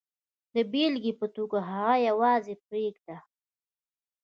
[0.53, 3.17] د بېلګې په توګه هغه یوازې پرېږدو.